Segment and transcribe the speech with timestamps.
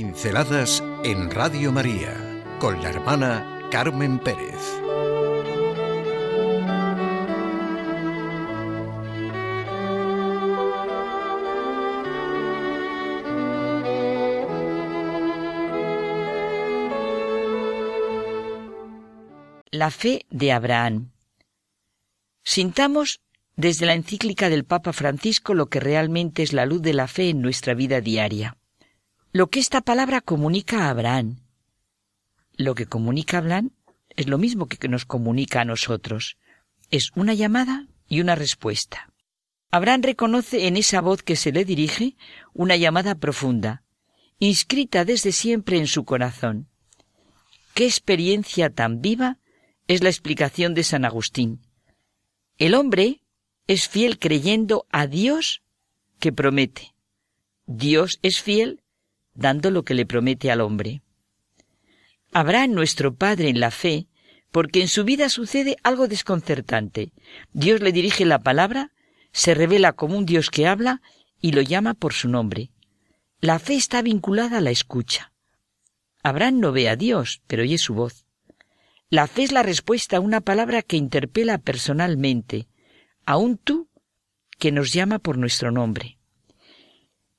[0.00, 2.14] Pinceladas en Radio María
[2.60, 4.54] con la hermana Carmen Pérez.
[19.72, 21.10] La fe de Abraham.
[22.44, 23.18] Sintamos
[23.56, 27.30] desde la encíclica del Papa Francisco lo que realmente es la luz de la fe
[27.30, 28.57] en nuestra vida diaria.
[29.38, 31.36] Lo que esta palabra comunica a Abraham.
[32.56, 33.70] Lo que comunica a Abraham
[34.16, 36.38] es lo mismo que nos comunica a nosotros.
[36.90, 39.12] Es una llamada y una respuesta.
[39.70, 42.16] Abraham reconoce en esa voz que se le dirige
[42.52, 43.84] una llamada profunda,
[44.40, 46.66] inscrita desde siempre en su corazón.
[47.74, 49.38] Qué experiencia tan viva
[49.86, 51.60] es la explicación de San Agustín.
[52.56, 53.22] El hombre
[53.68, 55.62] es fiel creyendo a Dios
[56.18, 56.92] que promete.
[57.66, 58.82] Dios es fiel
[59.38, 61.00] dando lo que le promete al hombre.
[62.32, 64.08] Habrá nuestro Padre en la fe,
[64.50, 67.12] porque en su vida sucede algo desconcertante.
[67.52, 68.92] Dios le dirige la palabra,
[69.32, 71.00] se revela como un Dios que habla
[71.40, 72.72] y lo llama por su nombre.
[73.40, 75.32] La fe está vinculada a la escucha.
[76.24, 78.26] Abraham no ve a Dios, pero oye su voz.
[79.08, 82.66] La fe es la respuesta a una palabra que interpela personalmente,
[83.24, 83.88] aún tú,
[84.58, 86.18] que nos llama por nuestro nombre.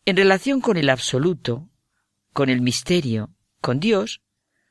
[0.06, 1.69] En relación con el absoluto,
[2.34, 4.22] con el misterio, con Dios,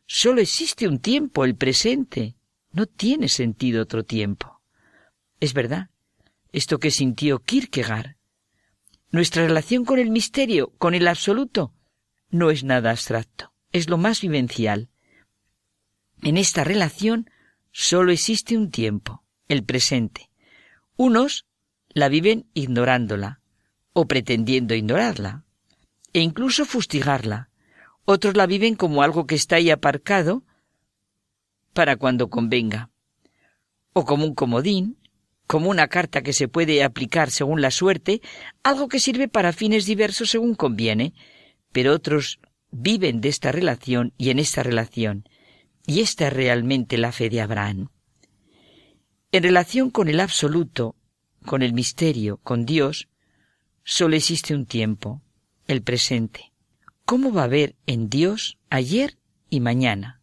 [0.06, 2.36] solo existe un tiempo, el presente.
[2.70, 4.60] No tiene sentido otro tiempo.
[5.40, 5.90] Es verdad,
[6.52, 8.16] esto que sintió Kierkegaard.
[9.10, 11.72] Nuestra relación con el misterio, con el absoluto,
[12.30, 14.90] no es nada abstracto, es lo más vivencial.
[16.22, 17.30] En esta relación
[17.72, 20.30] solo existe un tiempo, el presente.
[20.96, 21.46] Unos
[21.88, 23.40] la viven ignorándola
[23.92, 25.44] o pretendiendo ignorarla
[26.12, 27.50] e incluso fustigarla.
[28.10, 30.42] Otros la viven como algo que está ahí aparcado
[31.74, 32.88] para cuando convenga,
[33.92, 34.96] o como un comodín,
[35.46, 38.22] como una carta que se puede aplicar según la suerte,
[38.62, 41.12] algo que sirve para fines diversos según conviene,
[41.70, 45.28] pero otros viven de esta relación y en esta relación,
[45.86, 47.90] y esta es realmente la fe de Abraham.
[49.32, 50.96] En relación con el absoluto,
[51.44, 53.10] con el misterio, con Dios,
[53.84, 55.20] solo existe un tiempo,
[55.66, 56.47] el presente.
[57.08, 59.16] ¿Cómo va a haber en Dios ayer
[59.48, 60.20] y mañana?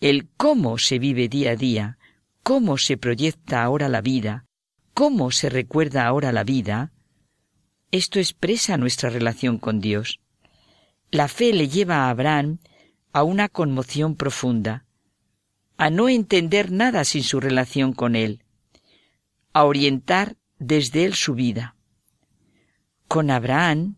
[0.00, 1.98] El cómo se vive día a día,
[2.44, 4.46] cómo se proyecta ahora la vida,
[4.94, 6.92] cómo se recuerda ahora la vida,
[7.90, 10.20] esto expresa nuestra relación con Dios.
[11.10, 12.58] La fe le lleva a Abraham
[13.12, 14.86] a una conmoción profunda,
[15.78, 18.44] a no entender nada sin su relación con Él,
[19.52, 21.74] a orientar desde Él su vida.
[23.08, 23.96] Con Abraham,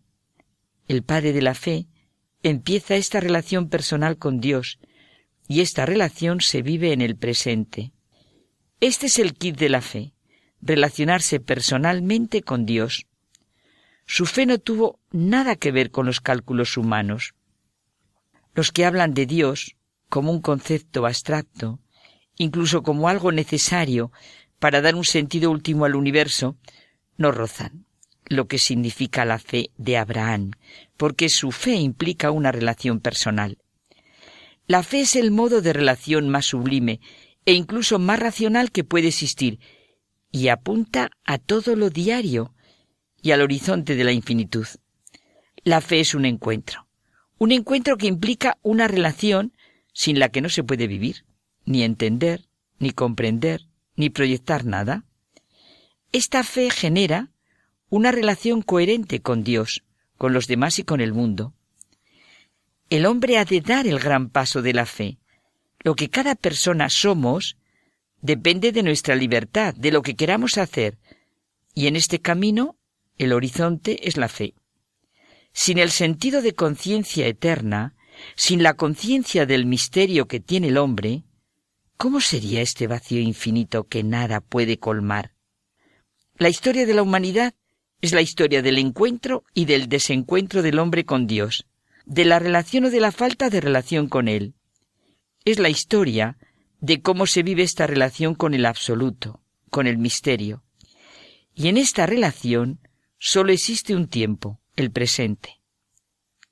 [0.87, 1.87] el padre de la fe,
[2.43, 4.79] empieza esta relación personal con Dios,
[5.47, 7.91] y esta relación se vive en el presente.
[8.79, 10.13] Este es el kit de la fe,
[10.61, 13.07] relacionarse personalmente con Dios.
[14.05, 17.33] Su fe no tuvo nada que ver con los cálculos humanos.
[18.53, 19.75] Los que hablan de Dios
[20.09, 21.79] como un concepto abstracto,
[22.37, 24.11] incluso como algo necesario
[24.59, 26.57] para dar un sentido último al universo,
[27.17, 27.85] no rozan
[28.27, 30.51] lo que significa la fe de Abraham,
[30.97, 33.57] porque su fe implica una relación personal.
[34.67, 36.99] La fe es el modo de relación más sublime
[37.45, 39.59] e incluso más racional que puede existir,
[40.31, 42.53] y apunta a todo lo diario
[43.21, 44.67] y al horizonte de la infinitud.
[45.63, 46.87] La fe es un encuentro,
[47.37, 49.53] un encuentro que implica una relación
[49.93, 51.25] sin la que no se puede vivir,
[51.63, 52.47] ni entender,
[52.79, 53.61] ni comprender,
[53.95, 55.05] ni proyectar nada.
[56.11, 57.31] Esta fe genera
[57.89, 59.83] una relación coherente con Dios,
[60.17, 61.53] con los demás y con el mundo.
[62.89, 65.17] El hombre ha de dar el gran paso de la fe.
[65.79, 67.57] Lo que cada persona somos
[68.21, 70.97] depende de nuestra libertad, de lo que queramos hacer,
[71.73, 72.77] y en este camino
[73.17, 74.55] el horizonte es la fe.
[75.53, 77.95] Sin el sentido de conciencia eterna,
[78.35, 81.23] sin la conciencia del misterio que tiene el hombre,
[81.97, 85.33] ¿cómo sería este vacío infinito que nada puede colmar?
[86.37, 87.53] La historia de la humanidad
[88.05, 91.65] es la historia del encuentro y del desencuentro del hombre con Dios,
[92.05, 94.53] de la relación o de la falta de relación con Él.
[95.43, 96.37] Es la historia
[96.79, 99.41] de cómo se vive esta relación con el absoluto,
[99.71, 100.63] con el misterio.
[101.55, 102.79] Y en esta relación
[103.17, 105.61] solo existe un tiempo, el presente.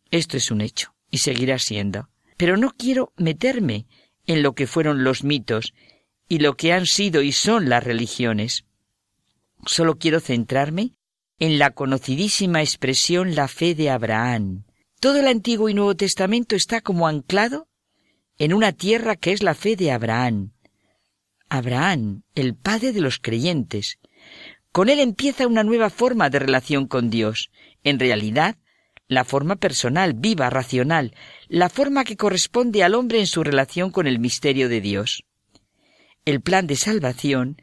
[0.09, 2.09] Esto es un hecho, y seguirá siendo.
[2.35, 3.85] Pero no quiero meterme
[4.25, 5.75] en lo que fueron los mitos
[6.27, 8.65] y lo que han sido y son las religiones.
[9.67, 10.93] Solo quiero centrarme
[11.39, 14.65] en la conocidísima expresión la fe de Abraham,
[14.99, 17.67] Todo el Antiguo y Nuevo Testamento está como anclado
[18.37, 20.53] en una tierra que es la fe de Abraham.
[21.49, 23.99] Abraham, el padre de los creyentes.
[24.71, 27.51] Con él empieza una nueva forma de relación con Dios.
[27.83, 28.55] En realidad,
[29.07, 31.13] la forma personal, viva, racional,
[31.47, 35.25] la forma que corresponde al hombre en su relación con el misterio de Dios.
[36.25, 37.61] El plan de salvación,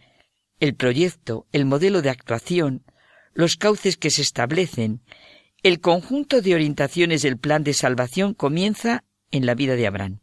[0.61, 2.84] el proyecto, el modelo de actuación,
[3.32, 5.00] los cauces que se establecen,
[5.62, 10.21] el conjunto de orientaciones del plan de salvación comienza en la vida de Abraham.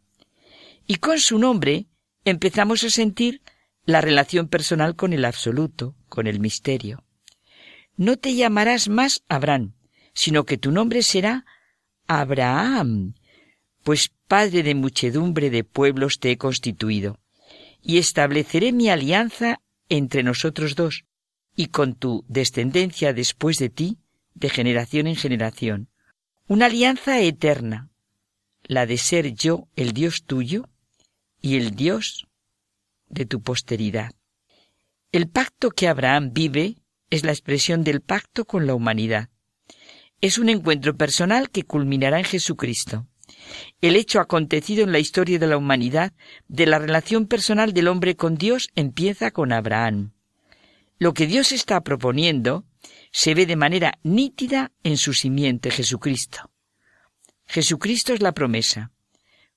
[0.86, 1.86] Y con su nombre
[2.24, 3.42] empezamos a sentir
[3.84, 7.04] la relación personal con el absoluto, con el misterio.
[7.96, 9.74] No te llamarás más Abraham,
[10.12, 11.46] sino que tu nombre será
[12.06, 13.14] Abraham,
[13.82, 17.18] pues Padre de muchedumbre de pueblos te he constituido,
[17.80, 21.04] y estableceré mi alianza entre nosotros dos,
[21.58, 23.98] y con tu descendencia después de ti,
[24.34, 25.88] de generación en generación,
[26.46, 27.90] una alianza eterna,
[28.62, 30.68] la de ser yo el Dios tuyo
[31.42, 32.28] y el Dios
[33.08, 34.12] de tu posteridad.
[35.10, 36.76] El pacto que Abraham vive
[37.10, 39.28] es la expresión del pacto con la humanidad.
[40.20, 43.08] Es un encuentro personal que culminará en Jesucristo.
[43.80, 46.12] El hecho acontecido en la historia de la humanidad
[46.46, 50.12] de la relación personal del hombre con Dios empieza con Abraham.
[50.98, 52.64] Lo que Dios está proponiendo
[53.12, 56.50] se ve de manera nítida en su simiente Jesucristo.
[57.46, 58.90] Jesucristo es la promesa.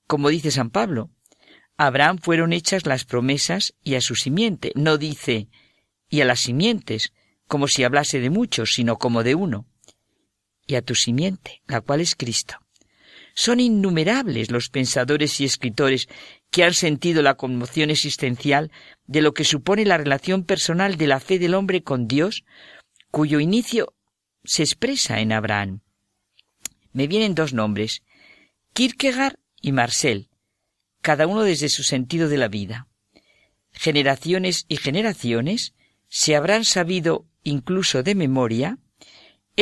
[0.08, 1.10] Como dice San Pablo,
[1.78, 4.72] a Abraham fueron hechas las promesas y a su simiente.
[4.76, 5.50] No dice
[6.10, 7.12] y a las simientes,
[7.48, 9.66] como si hablase de muchos, sino como de uno
[10.68, 12.61] y a tu simiente, la cual es Cristo.
[13.34, 16.08] Son innumerables los pensadores y escritores
[16.50, 18.72] que han sentido la conmoción existencial
[19.08, 22.44] de lo que supone la relación personal de la fe del hombre con Dios,
[23.10, 23.94] cuyo inicio
[24.44, 25.82] se expresa en Abraham.
[26.94, 28.04] Me vienen dos nombres,
[28.74, 30.30] Kierkegaard y Marcel,
[31.02, 32.88] cada uno desde su sentido de la vida.
[33.72, 35.74] Generaciones y generaciones
[36.10, 38.78] se habrán sabido incluso de memoria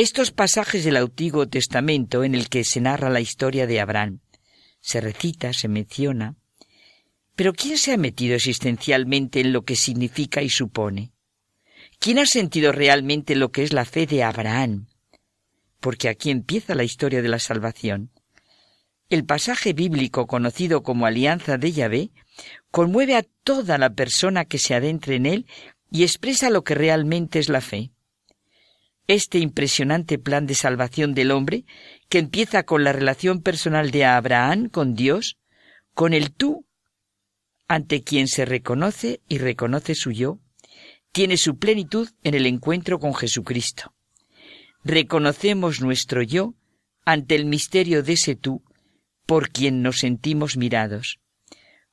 [0.00, 4.20] estos pasajes del Antiguo Testamento en el que se narra la historia de Abraham.
[4.80, 6.36] Se recita, se menciona.
[7.36, 11.12] Pero ¿quién se ha metido existencialmente en lo que significa y supone?
[11.98, 14.86] ¿Quién ha sentido realmente lo que es la fe de Abraham?
[15.80, 18.10] Porque aquí empieza la historia de la salvación.
[19.10, 22.10] El pasaje bíblico conocido como Alianza de Yahvé
[22.70, 25.46] conmueve a toda la persona que se adentre en él
[25.90, 27.92] y expresa lo que realmente es la fe
[29.14, 31.64] este impresionante plan de salvación del hombre,
[32.08, 35.38] que empieza con la relación personal de Abraham con Dios,
[35.94, 36.66] con el tú,
[37.66, 40.38] ante quien se reconoce y reconoce su yo,
[41.12, 43.92] tiene su plenitud en el encuentro con Jesucristo.
[44.84, 46.54] Reconocemos nuestro yo
[47.04, 48.62] ante el misterio de ese tú,
[49.26, 51.18] por quien nos sentimos mirados.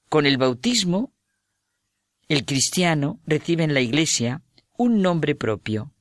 [0.09, 1.13] Con el bautismo,
[2.29, 4.41] el cristiano recibe en la Iglesia
[4.77, 5.93] un nombre propio,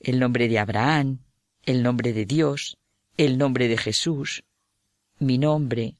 [0.00, 1.18] el nombre de Abraham,
[1.64, 2.78] el nombre de Dios,
[3.16, 4.42] el nombre de Jesús,
[5.18, 5.96] mi nombre.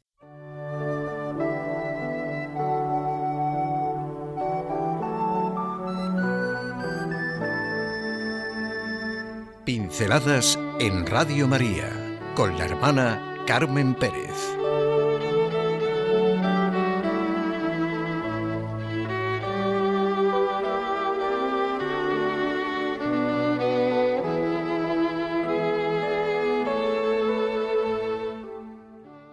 [9.64, 14.56] Pinceladas en Radio María con la hermana Carmen Pérez.